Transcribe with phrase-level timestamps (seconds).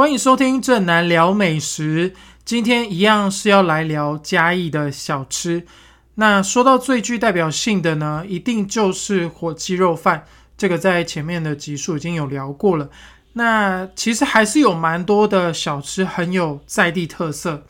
[0.00, 2.14] 欢迎收听正南聊美食。
[2.42, 5.66] 今天一样是要来聊嘉义的小吃。
[6.14, 10.24] 那说到最具代表性的呢，一定就是火鸡肉饭。
[10.56, 12.88] 这个在前面的集数已经有聊过了。
[13.34, 17.64] 那其实还是有蛮多的小吃很有在地特色，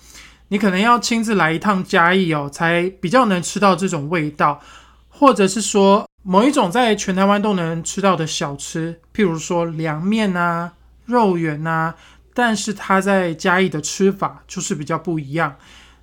[0.50, 4.61] 你可能要亲自来一趟嘉义哦，才比较能吃到这种味道，
[5.08, 10.75] 或者是说某一种在全台湾都能吃到的小吃，譬如说凉面啊、
[11.07, 11.96] 肉圆啊。
[12.34, 15.57] 但是它在嘉义的吃法就是比较不一样。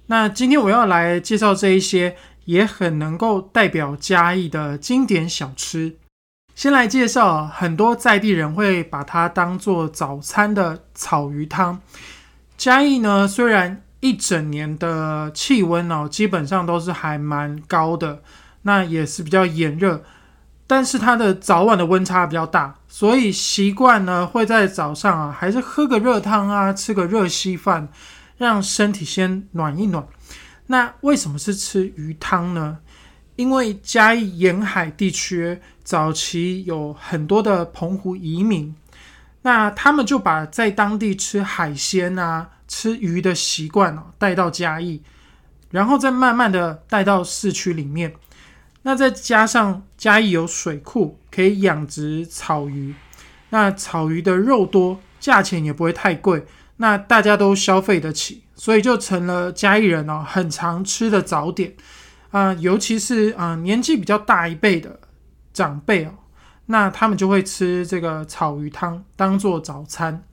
[0.07, 5.97] 那今天我要来介绍这一些也很能够代表嘉义的经典小吃。
[6.55, 11.79] 先来介绍，很多在地人会把它当做早餐的草鱼汤。
[12.57, 18.23] 嘉义呢，虽然一整年的气温哦，基本上都是还蛮高的，
[18.63, 20.03] 那也是比较炎热。
[20.69, 27.87] 但是它的早晚的温差比较大，所以习惯呢会在早上啊，还是喝个热汤啊，吃个热稀饭，
[28.37, 30.05] 让身体先暖一暖。
[30.65, 32.79] 那为什么是吃鱼汤呢？
[33.37, 38.75] 因为嘉义沿海地区早期有很多的澎湖移民，
[39.43, 45.01] 那他们就把在当地吃海鲜啊、吃鱼的习惯哦带到嘉义，
[45.71, 48.13] 然后再慢慢的带到市区里面。
[48.87, 52.95] 那再加上嘉义有水库，可以养殖草鱼，
[53.49, 56.45] 那草鱼的肉多，价钱也不会太贵，
[56.77, 61.75] 那大家都消费得起，所以就成了嘉义人哦很常吃的早点
[62.31, 64.97] 啊，尤其是啊年纪比较大一辈的
[65.51, 66.13] 长辈哦，
[66.67, 70.23] 那他们就会吃这个草鱼汤当做早餐。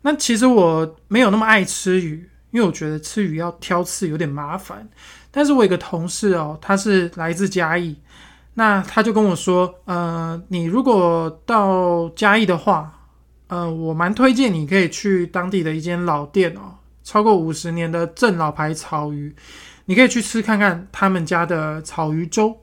[0.00, 4.88] 那其实我没有那么爱吃鱼，因为我觉得吃鱼要挑刺有点麻烦。
[5.30, 7.96] 但是我有个同事哦，他是来自嘉义，
[8.54, 13.06] 那他就跟我说，呃，你如果到嘉义的话，
[13.46, 19.34] 呃，我蛮推荐你可以去当地的一间老店哦，超过五十年的正老牌草鱼，
[19.84, 22.56] 你可以去吃看看他们家的草鱼粥。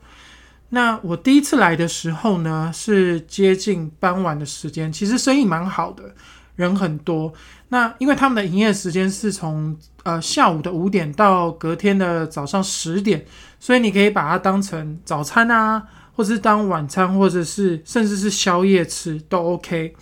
[0.70, 6.14] 那我第一次来的时候呢，是接近傍晚的时间，其实生意蛮好的。
[6.58, 7.32] 人很多，
[7.70, 13.26] 那因为他们的营业时间是从呃下午的五点到隔天的早上十点，
[13.60, 15.82] 所以你可以把它当成早餐啊，
[16.16, 19.96] 或是当晚餐，或者是甚至是宵夜吃都 OK。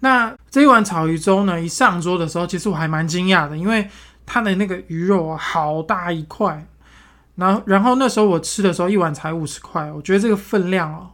[0.00, 3.90] 那这一碗草鱼粥呢，一上桌的时候，其实我还蛮惊讶的，因为
[4.24, 6.64] 它的那个鱼肉啊，好大一块，
[7.34, 11.10] 然后然后那时候我吃的时候，一碗才五十块，我觉得这个分量哦，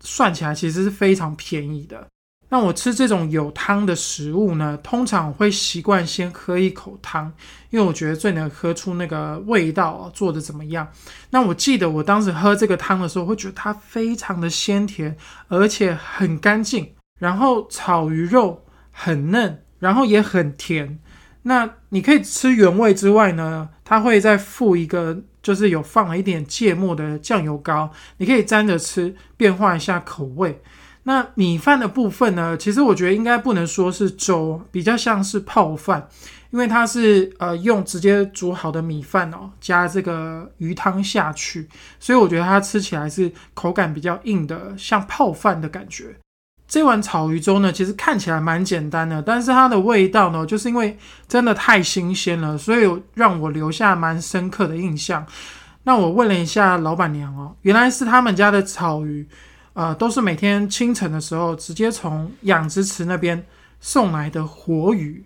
[0.00, 2.08] 算起来其实是非常便宜的。
[2.48, 7.32] 那我吃这种有汤的食物呢，通常会习惯先喝一口汤，
[7.70, 10.86] 因为我觉得最能喝出那个味道做的怎么样。
[11.30, 15.16] 那我记得我当时喝这个汤的时候，会觉得它非常的鲜甜，
[15.48, 16.92] 而且很干净。
[17.18, 20.98] 然后草鱼肉很嫩，然后也很甜。
[21.42, 30.60] 那你可以吃原味之外呢，它会再附一个，就是有放了一点芥末的酱油膏，你可以沾着吃，变化一下口味。
[31.08, 32.56] 那米饭的部分呢？
[32.56, 36.08] 其实我觉得应该不能说是粥，比较像是泡饭，
[36.50, 41.68] 因为它是呃用直接煮好的米饭哦，加这个鱼汤下去，
[42.00, 46.06] 所以我觉得它吃起来是口感比较硬的，像泡饭的感觉。
[46.66, 55.24] 这碗草鱼粥呢，其实看起来蛮简单的，但是它的味道呢，就是因为真的太新鲜了，所以让我留下蛮深刻的印象。
[55.84, 59.24] 那我问了一下老板娘哦，原来是他们家的草鱼。
[59.76, 63.44] 呃，都是每天清晨的时候直接从养殖池那边
[63.78, 65.22] 送来的活鱼。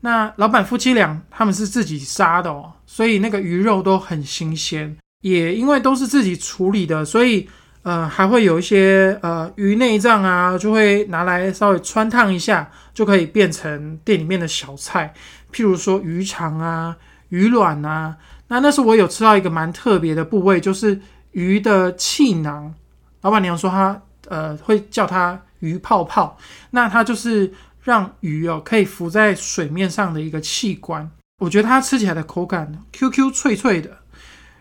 [0.00, 4.96] 那老板夫妻俩他们是自己杀的哦，所以那个鱼肉都很新鲜。
[5.20, 7.46] 也因为都是自己处理的，所以
[7.82, 15.12] 呃还会有一些呃鱼内脏啊，就会拿来稍微穿烫一下，就可以变成店里面的小菜。
[15.52, 16.96] 譬如说鱼肠啊、
[17.28, 18.16] 鱼卵啊。
[18.48, 20.98] 那那时候我有吃到一个蛮特别的部位，就是
[21.32, 22.74] 鱼的气囊。
[23.22, 26.36] 老板娘说，她呃会叫它鱼泡泡，
[26.70, 31.08] 那它就是让鱼哦可以浮在水面上的一个器官。
[31.38, 33.98] 我觉得它吃起来的口感 Q Q 脆脆的。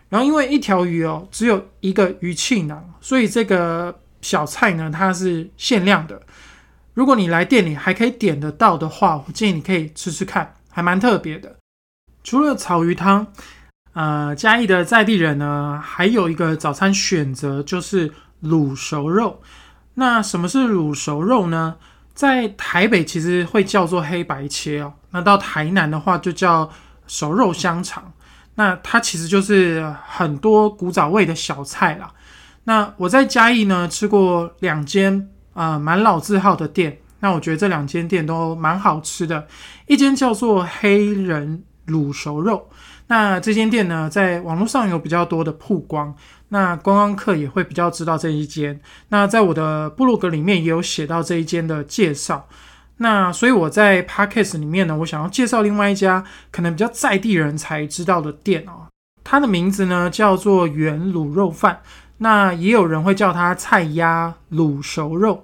[0.09, 6.21] 然后因为一条鱼哦只有一个鱼气囊，所以这个小菜呢它是限量的。
[6.93, 11.55] 如果你来店里还可以点得到的话，我建议你可以吃吃看，还蛮特别的。
[12.23, 13.25] 除了草鱼汤，
[13.93, 18.11] 呃，嘉义的在地人呢还有一个早餐选择就是。
[18.43, 19.41] 卤熟肉，
[19.93, 21.75] 那什么是卤熟肉呢？
[22.13, 26.69] 在台北其实会叫做黑白切哦，那到台南的话就叫
[27.07, 28.11] 熟肉香肠。
[28.55, 32.11] 那它其实就是很多古早味的小菜啦。
[32.65, 39.47] 那我在嘉义呢吃过两间啊蛮老字号的店，那我觉得这两间店都蛮好吃的，
[39.87, 42.69] 一间叫做黑人卤熟肉。
[43.07, 46.13] 那这间店呢，在网络上有比较多的曝光，
[46.53, 48.79] 那观光客也会比较知道这一间。
[49.07, 52.47] 那在我的部落格里面也有写到这一间的介绍。
[52.97, 58.87] 那所以我在 podcast 里面呢，我想要介绍另外一家可能比较在地人才知道的店哦。
[59.23, 61.81] 它的名字呢叫做原卤肉饭，
[62.17, 65.41] 那也有人会叫它菜鸭卤熟肉。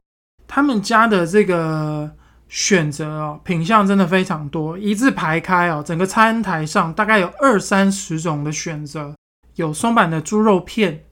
[0.48, 2.12] 他们家的这个
[2.48, 9.16] 选择哦，品相真的非常多，一字排开哦，整个餐台上大概有二三十种的选择，
[9.58, 11.04] 有松板的猪肉片、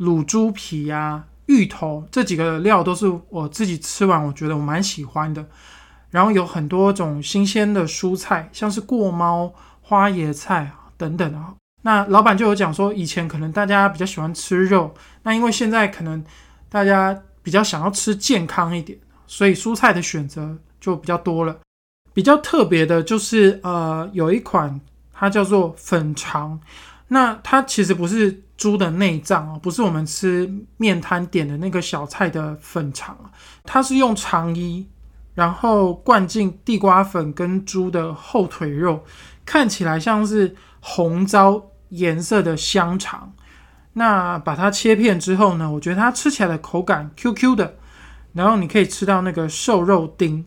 [0.00, 5.46] 卤猪皮呀、芋头这几个料都是我自己吃完我觉得我蛮喜欢的。
[6.10, 11.54] 然后有很多种新鲜的蔬菜，像是过猫、花椰菜等等啊。
[11.82, 14.92] 那老板就有讲说，以前可能大家比较喜欢吃肉，
[15.22, 16.22] 那因为现在可能
[16.68, 17.22] 大家。
[17.44, 18.96] 比较想要吃健康一点，
[19.26, 21.58] 所以蔬菜的选择就比较多了。
[22.14, 24.80] 比较特别的就是，呃，有一款
[25.12, 26.60] 它叫做粉肠，
[27.12, 33.30] 那它其实不是猪的内脏哦，不是我们吃面摊点的那个小菜的粉肠
[33.64, 34.88] 它是用肠衣，
[35.34, 39.04] 然后灌进地瓜粉跟猪的后腿肉，
[39.44, 43.34] 看起来像是红糟颜色的香肠。
[43.92, 45.70] 那把它切片之后呢？
[45.70, 47.76] 我觉得它吃起来的口感 Q Q 的，
[48.32, 50.46] 然后你可以吃到那个瘦肉丁。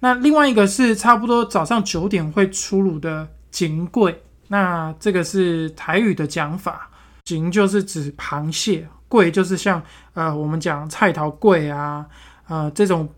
[0.00, 6.88] 那另外一个是差不多早上九点会出炉的锦桂，那这个是台语的讲法，
[7.24, 9.82] 锦就是指螃蟹，贵就是像
[10.14, 12.06] 呃我们讲菜头贵啊，
[12.48, 13.08] 呃这种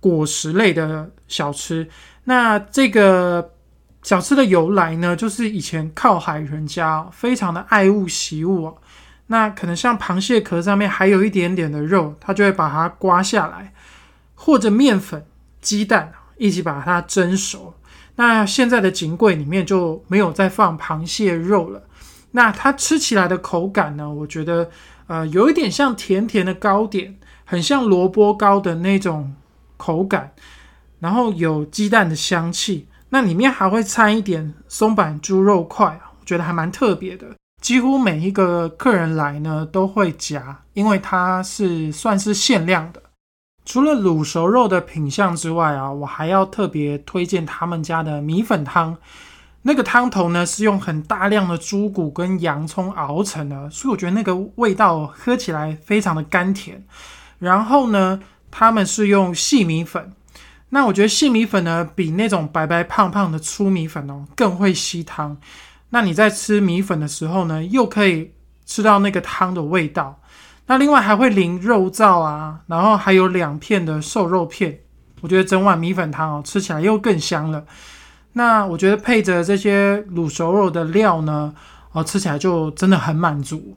[0.00, 1.88] 果实类的小吃。
[2.24, 3.52] 那这个。
[4.02, 8.72] 小吃的由来呢，就是以前靠海人家非常的爱物惜物，
[9.26, 13.72] 那可能像螃蟹壳上面还有一点点的肉，他就会把它刮下来，
[14.36, 15.26] 或者面粉、
[15.60, 17.74] 鸡蛋一起把它蒸熟。
[18.16, 21.82] 那现在的锦柜里面就没有再放螃蟹肉了，
[22.32, 24.70] 那它吃起来的口感呢，我觉得
[25.06, 29.34] 呃有一点像甜甜的糕点，很像萝卜糕的那种
[29.76, 30.32] 口感，
[30.98, 32.88] 然后有鸡蛋的香气。
[33.10, 37.26] 那里面还会掺一点松板猪肉块我觉得还蛮特别的。
[37.62, 43.00] 几乎每一个客人来呢都会夹，因为它是算是限量的。
[43.66, 48.96] 除了卤熟肉的品相之外啊，我还要特别推荐他们家的米粉汤。
[49.62, 56.86] 那个汤头呢是用很大量的猪骨跟洋葱熬成的，所以我觉得那个味道喝起来非常的甘甜。
[57.40, 58.20] 然后呢，
[58.52, 60.12] 他们是用细米粉。
[60.68, 65.36] 那我觉得细米粉呢，比那种白白胖胖的粗米粉哦更会吸汤。
[65.90, 68.32] 那你在吃米粉的时候呢，又可以
[68.64, 70.20] 吃到那个汤的味道。
[70.66, 74.80] 那另外还会淋肉燥啊，然后还有两片的瘦肉片。
[75.22, 77.64] 我觉得整碗米粉汤哦，吃起来又更香了。
[78.32, 81.54] 那我觉得配着这些卤熟肉的料呢，
[81.92, 83.76] 哦，吃起来就真的很满足。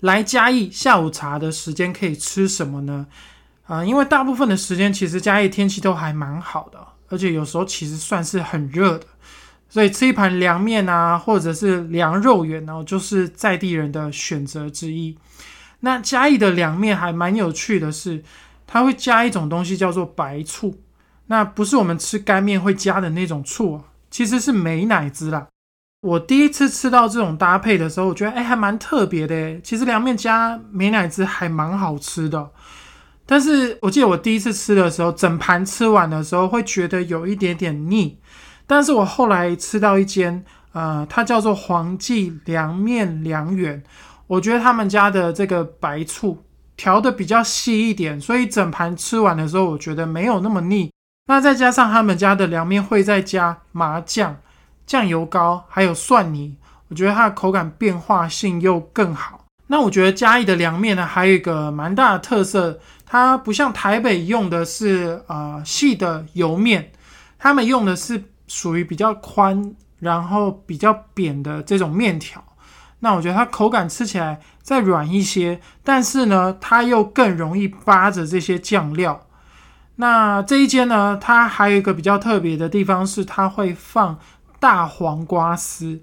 [0.00, 3.06] 来嘉义下午茶的时间可以吃什么呢？
[3.66, 6.78] 啊，因为大部分的时间其实嘉义天气都还蛮好的，
[7.08, 9.06] 而且有时候其实算是很热的，
[9.68, 15.16] 所以吃一盘凉面啊，或者是凉肉圆呢，就是在地人的选择之一。
[15.80, 18.24] 那嘉义的凉面还蛮有趣的是，
[18.66, 20.78] 它会加一种东西叫做白醋，
[21.26, 25.46] 那不是我们吃干面会加的那种醋啊，其实是美乃滋啦。
[26.00, 29.60] 我第一次吃到这种搭配的时候，我觉得哎还蛮特别的。
[29.60, 32.50] 其实凉面加美乃滋还蛮好吃的，
[33.26, 38.18] 但是我记得我第一次吃的时候，整盘吃完的时候会觉得有一点点腻。
[38.66, 40.42] 但是我后来吃到一间，
[40.72, 43.82] 呃，它叫做黄记凉面凉圆，
[44.26, 46.42] 我觉得他们家的这个白醋
[46.76, 50.90] 调的比较细一点，所以整盘吃完的时候，我觉得没有那么腻。
[51.26, 54.38] 那再加上他们家的凉面会再加麻酱。
[54.90, 56.56] 酱油膏还有蒜泥，
[56.88, 59.44] 我觉得它的口感变化性又更好。
[59.68, 66.90] 那我觉得嘉义的凉面呢，还有一个蛮大的特色，它不像台北用的是呃细的油面，
[67.38, 72.42] 他们用的是属于比较宽，然后比较扁的这种面条。
[72.98, 79.28] 那我觉得它口感吃起来再软一些，但是呢，它又更容易扒着这些酱料。
[79.94, 84.18] 那这一间呢，它还有一个比较特别的地方是，它会放。
[84.60, 86.00] 大黄瓜丝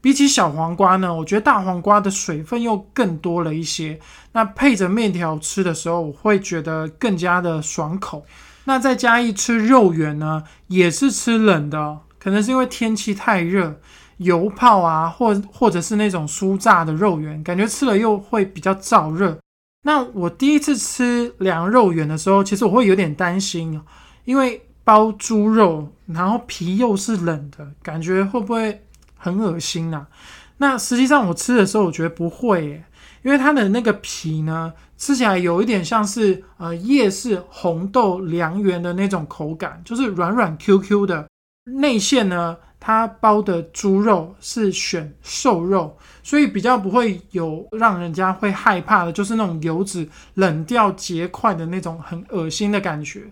[0.00, 3.98] 比起小黄瓜呢，我觉得大黄瓜的水分又更多了一些。
[4.32, 8.24] 那配着面条吃的时候，我会觉得更加的爽口。
[8.64, 13.80] 那在嘉义吃肉圆呢，也是吃冷的，可能是因为天气太热，
[14.18, 19.36] 油泡啊，或或者是那种酥炸的肉圆，感觉吃了又会比较燥热。
[19.82, 23.80] 那我第一次吃凉肉圆的时候，其实我会有点担心，
[24.24, 28.82] 因为包猪肉，然后皮又是冷的，感觉会不会
[29.18, 30.08] 很恶心啊？
[30.56, 32.84] 那实际上我吃的时候，我觉得不会，耶，
[33.22, 41.26] 因为它的那个皮呢，吃起来有一点像是呃夜市红豆凉圆的那种口感，就是软软 Q Q 的。
[41.66, 53.30] 内馅呢，它包的猪肉是选瘦肉，所以比较不会有让人家会害怕的，就是那种油脂冷掉结块的那种很恶心的感觉。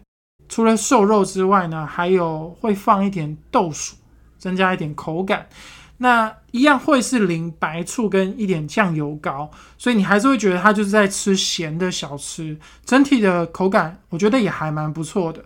[0.48, 3.96] 除了瘦肉之外呢，还有会放一点豆薯，
[4.38, 5.46] 增加一点口感。
[5.98, 12.58] 那一样会是淋白醋跟一点酱油膏，所以你还是会觉得它就是在吃咸的小吃。
[12.84, 15.42] 整体的口感，我觉得也还蛮不错的。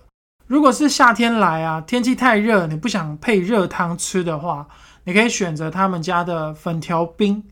[0.49, 4.67] 如果是夏天来啊，天气太热，你不想配热汤吃的话，
[5.05, 7.45] 你可以选择他们家的粉条冰，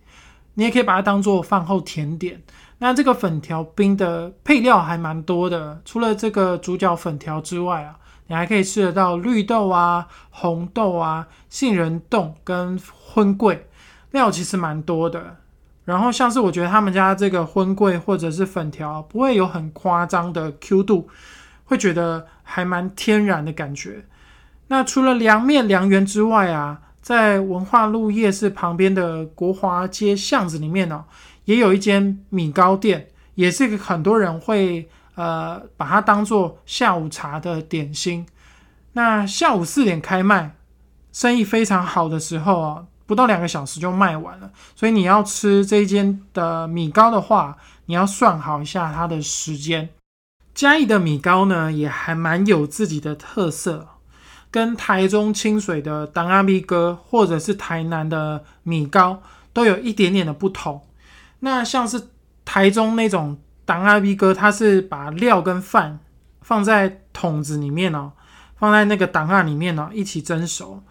[0.54, 2.42] 你也可以把它当做饭后甜点。
[2.78, 7.96] 那这个粉条冰的配料还蛮多的，除了这个主角粉条之外啊。
[8.30, 13.66] 你还可以吃得到绿豆啊、红豆啊、杏仁冻跟荤桂
[14.10, 15.38] 料，其实蛮多的。
[15.86, 21.08] 然后像是我觉得他们家这个荤桂或者是粉条，不会有很夸张的 Q 度，
[21.64, 24.04] 会觉得还蛮天然的感觉。
[24.66, 31.06] 那除了凉面凉圆之外啊，在文化路夜市旁边的国华街巷子里面呢，
[31.48, 34.88] 也有一间米糕店，也是个很多人会。
[35.18, 38.24] 呃，把它当做下午茶的点心。
[38.92, 40.54] 那下午四点开卖，
[41.12, 44.52] 生意非常好的时候啊，不到两个小时就卖完了。
[44.76, 49.88] 所以你要吃这一间的米糕的话，你要算好一下它的时间。
[50.54, 53.88] 嘉义的米糕呢，也还蛮有自己的特色，
[54.52, 59.20] 跟台中清水的当阿咪哥或者是台南的米糕
[59.52, 60.80] 都有一点点的不同。
[61.40, 62.08] 那像是
[62.44, 63.38] 台中那种。
[63.64, 66.00] 当阿 B 哥，他是把料跟饭
[66.40, 68.12] 放在桶子里面哦，
[68.56, 70.82] 放在那个档案里面哦，一起蒸熟。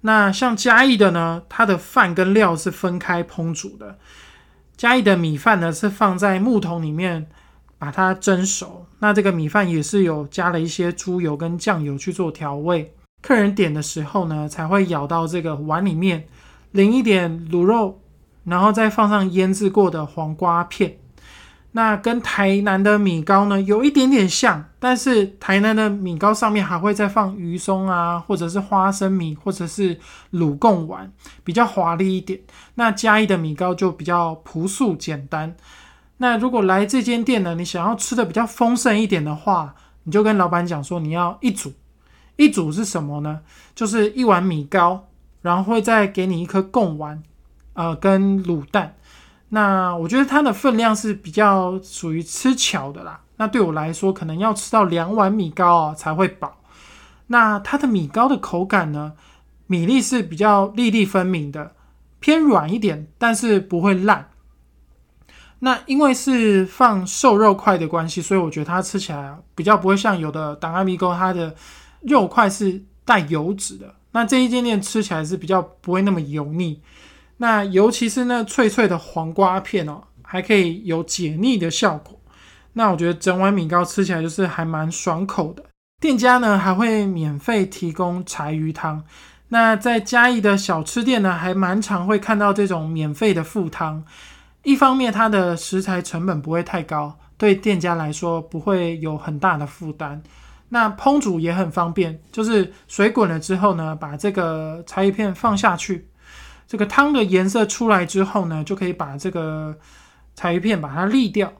[0.00, 3.98] 那像嘉义的呢，它的饭跟料是分开烹煮的。
[4.76, 7.28] 嘉义的米饭呢是放在木桶里面
[7.78, 8.84] 把它蒸熟。
[8.98, 12.96] 那这个米饭也是有加了一些猪油跟酱油去做调味。
[13.22, 16.26] 客人点的时候呢，才会舀到这个碗里面，
[16.72, 18.00] 淋一点卤肉，
[18.44, 20.98] 然后再放上腌制过的黄瓜片。
[21.72, 29.98] 那跟台南的米糕呢有一点点像，但是台南的米糕上面还会再放鱼松啊，或者是花生米，或者是
[30.32, 32.38] 卤贡丸，比较华丽一点。
[32.76, 35.56] 那嘉义的米糕就比较朴素简单。
[36.18, 39.74] 那如果来这间店呢，你想要吃的比较丰盛一点的话，
[40.04, 41.72] 你就跟老板讲说你要一组，
[42.36, 43.40] 一组是什么呢？
[43.74, 45.08] 就是一碗米糕，
[45.42, 47.20] 然后会再给你一颗贡丸，
[47.74, 48.96] 呃，跟卤蛋。
[49.50, 53.20] 那我觉得它的分量是比较属于吃巧的啦。
[53.36, 56.60] 那对我来说，可能要吃到两碗米糕啊才会饱。
[57.28, 59.12] 那它的米糕的口感呢，
[59.66, 61.72] 米粒是比较粒粒分明的，
[62.20, 64.30] 偏软一点，但是不会烂。
[65.60, 71.54] 那因为是放瘦肉块的关系，所以我觉得它吃起来比较不会像有的档案米糕，它的
[72.02, 73.94] 肉块是带油脂的。
[74.12, 76.80] 那这一间店吃起来是比较不会那么油腻。
[77.36, 82.18] 那尤其是那脆脆的黄瓜片哦，还可以有解腻的效果。
[82.72, 85.64] 那我觉得整碗米糕吃起来就是还蛮爽口的。
[86.00, 89.04] 店家呢还会免费提供柴鱼汤。
[89.48, 94.04] 那在嘉义的小吃店呢，还蛮常会看到这种免费的副汤。
[94.62, 100.22] 一方面它的食材成本不会太高，对店家来说不会有很大的负担。
[100.70, 106.08] 那烹煮也很方便，就是水滚了之后呢，把这个柴鱼片放下去。
[106.66, 109.76] 这个汤的颜色出来之后呢，就可以把这个
[110.34, 111.52] 柴鱼片把它沥掉。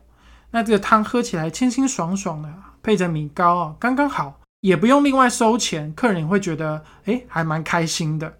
[0.50, 2.48] 那这个汤喝起来清清爽爽的，
[2.82, 8.34] 配着米糕啊，刚刚好，也不用另外收钱，客人也会觉得哎，还蛮开心的。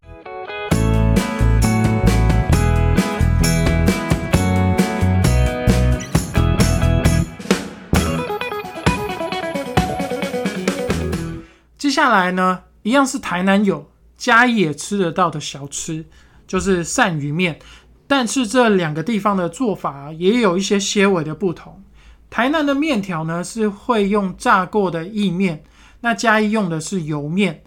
[11.77, 16.07] 接下来呢，一样是台南有，嘉义也吃得到的小吃。
[16.47, 17.59] 就是鳝鱼面，
[18.07, 21.83] 但是这两个地方的做法也有一些些微的不同。
[22.31, 25.63] 台南的面条呢是会用炸过的意面，
[26.01, 27.63] 那嘉义用的是油面。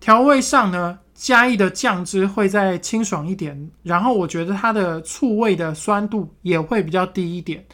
[0.00, 7.64] 调味上呢，嘉义的酱汁会再清爽一点，然后我觉得它的醋味的酸度也会比较低一点。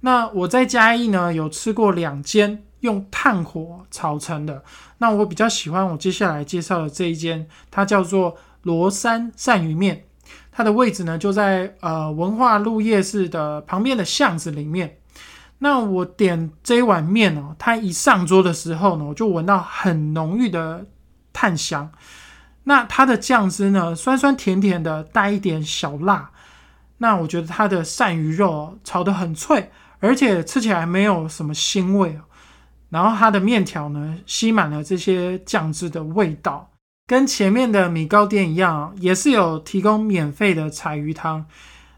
[0.00, 4.62] 那我在嘉义呢有吃过两间用炭火炒成的。
[4.98, 10.04] 那我比较喜欢我接下来介绍的这一间，它叫做罗山鳝鱼面。
[10.50, 14.98] 它的位置呢就在呃文化路夜市的旁边的巷子里面。
[15.58, 20.84] 那我点这一碗面哦，它一上桌的时候呢，我就闻到很浓郁的
[21.32, 21.90] 炭香。
[22.64, 26.30] 那它的酱汁呢，酸酸甜甜的，带一点小辣。
[26.98, 32.22] 那我觉得它的鳝鱼肉炒得很脆，而且吃起来没有什么腥味哦。
[32.90, 36.71] 然后它的面条呢，吸满了这些酱汁的味道，
[37.06, 41.46] 跟前面的米糕店一样，也是有提供免费的柴鱼汤。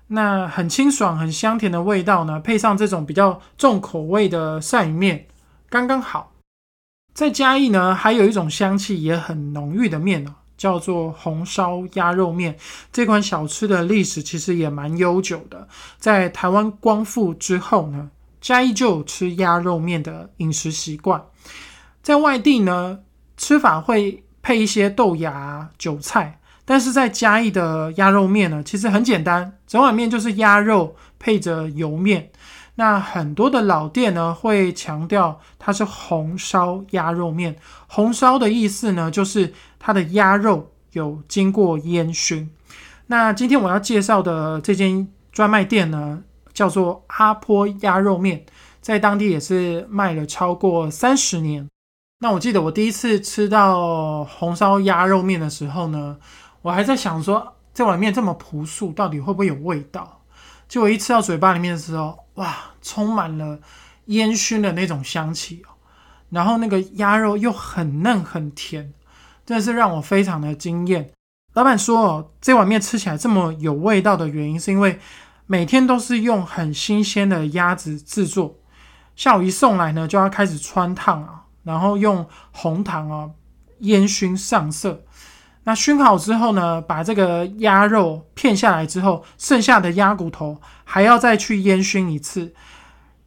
[0.08, 5.26] 那很清爽、很香甜的味道呢，配上这种比较重口味的鳝鱼面，
[5.68, 6.32] 刚刚好。
[7.12, 10.34] 在嘉义呢，还有一种香气也很浓郁的面哦。
[10.56, 12.56] 叫做红烧鸭肉面
[12.92, 15.66] 这款小吃的历史其实也蛮悠久的，
[15.98, 18.08] 在台湾光复之后呢，
[18.40, 21.20] 嘉义就有吃鸭肉面的饮食习惯。
[22.02, 23.00] 在外地呢，
[23.36, 32.30] 吃法会配一些豆芽、韭菜，但是在嘉义的鸭肉面呢，其实很简单，整碗面就是鸭肉配着油面。
[32.74, 37.56] 那很多的老店呢，会强调它是红烧鸭肉面。
[37.86, 42.50] 红烧的意思呢，就是它的鸭肉有经过烟熏。
[43.06, 46.22] 那今天我要介绍的这间专卖店呢，
[46.52, 48.44] 叫做阿坡鸭肉面，
[48.82, 51.66] 在当地也是卖了超过三十年。
[52.24, 56.16] 那我记得我第一次吃到红烧鸭肉面的时候呢，
[56.62, 60.22] 我还在想说，这碗面这么朴素，到底会不会有味道？
[60.66, 63.58] 结果一吃到嘴巴里面的时候，哇，充满了
[64.06, 65.76] 烟熏的那种香气哦，
[66.30, 68.94] 然后那个鸭肉又很嫩很甜，
[69.44, 71.10] 真的是让我非常的惊艳。
[71.52, 74.98] 老板说哦，这碗面吃起来这么有味道的原因，是因为
[75.44, 78.56] 每天都是用很新鲜的鸭子制作，
[79.14, 83.30] 下午一送来呢，就要开始穿烫啊，然后用红糖啊
[83.80, 85.02] 烟熏上色。
[85.64, 92.52] 那熏好之后呢，把这个鸭肉片下来之后，剩下的鸭骨头还要再去烟熏一次，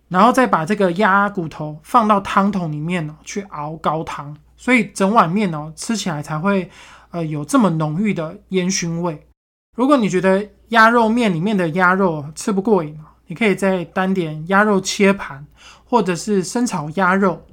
[0.07, 6.69] 然后再把这个鸭骨头放到汤桶里面呢，去熬高汤，所以整碗面呢吃起来才会
[7.09, 9.27] 呃有这么浓郁的烟熏味。
[9.75, 15.43] 如果你觉得鸭肉面里面的鸭肉吃不过瘾你可以再单点鸭肉切盘，
[15.85, 17.43] 或者是生炒鸭肉。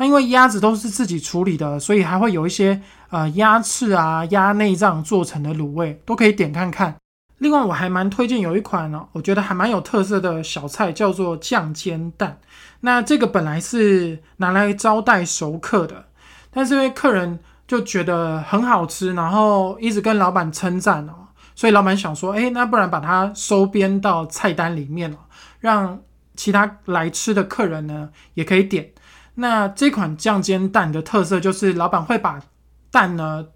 [0.00, 6.96] 那因为鸭子都是自己处理的，所以还会有一些呃鸭翅啊、鸭内脏做成的卤味，都可以点看看。
[7.36, 12.40] 另外，我还蛮推荐有一款呢，我觉得还蛮有特色的小菜，叫做酱煎蛋。
[12.80, 16.06] 那这个本来是拿来招待熟客的，
[16.50, 25.18] 但是因为客人就觉得很好吃，然后一直跟老板称赞哦，所以老板想说，哎，那不然把它收编到菜单里面了，
[25.58, 26.00] 让
[26.36, 28.90] 其他来吃的客人呢也可以点。
[29.34, 32.42] 那这款酱煎蛋的特色就是，老板会把
[32.90, 33.46] 蛋呢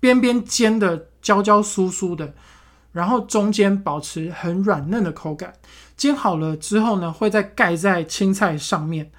[0.00, 2.32] 边边煎的焦焦酥酥的，
[2.92, 5.52] 然后中间保持很软嫩的口感。
[5.96, 9.10] 煎好了之后呢，会再盖在青菜上面。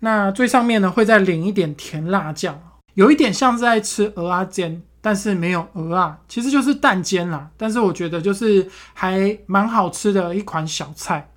[0.00, 2.60] 那最上面呢，会再淋一点甜辣酱，
[2.94, 7.50] 有一点像是在吃鹅啊煎，但是没有鹅啊，其实就是蛋煎啦。
[7.56, 11.29] 但是我觉得就是还蛮好吃的一款小菜。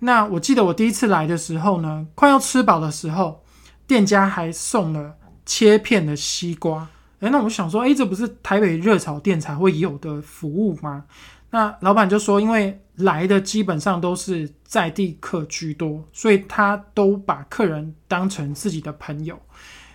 [0.00, 3.42] 那我记得我第一次来的时候呢，快要吃饱的时候，
[3.86, 6.88] 店家还送了切片的西瓜。
[7.20, 11.04] 诶，那我想说，诶，这不是台北热炒店才会有的服务吗？
[11.50, 19.40] 那老板就说，因为来的基本上都是在地客居多，所以他都把客人当成自己的朋友，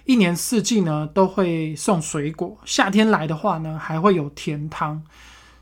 [0.03, 5.01] 一年四季呢都会送水果，夏天来的话呢还会有甜汤。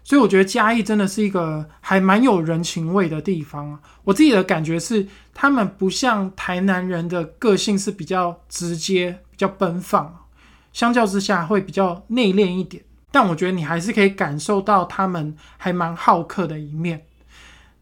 [0.04, 3.80] 所以我觉得嘉义真的是一个还蛮有人情味的地方啊！
[4.04, 10.26] 我自己的感觉是，他们不像台南人的个性是比较直接、比较奔放，
[10.74, 12.84] 相较之下会比较内敛一点。
[13.12, 17.06] 但我觉得你还是可以感受到他们还蛮好客的一面。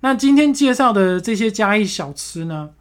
[0.02, 2.72] 那今天介绍的这些嘉义小吃呢，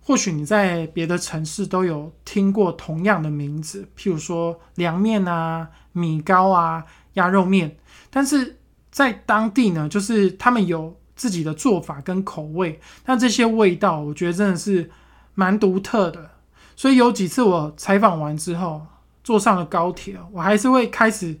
[0.00, 7.76] 或许你在别的城市都有听过同样的名字，譬如说凉面啊、米糕啊、鸭肉面，
[8.10, 8.55] 但是。
[8.96, 14.90] 在当地呢，就是他们有自己的做法跟口味，那这些味道我觉得真的是
[15.34, 16.30] 蛮独特的。
[16.74, 18.86] 所以有几次我采访完之后，
[19.22, 21.38] 坐上了高铁，我还是会开始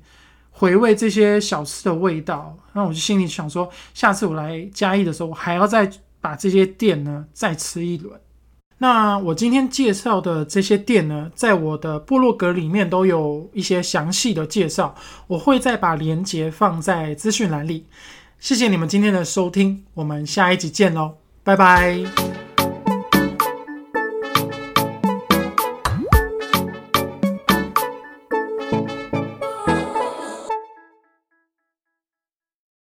[0.50, 2.58] 回味这些小吃的味道。
[2.74, 5.90] 那我就心里想说，下次我来嘉义的时候，我还要再
[6.20, 8.20] 把这些店呢再吃一轮。
[8.78, 14.94] 那我今天介绍的这些店呢，在我的部落格里面都有一些详细的介绍，
[15.26, 17.86] 我会再把链接放在资讯栏里。
[18.38, 22.45] 谢谢你们今天的收听，我们下一集见喽，拜拜。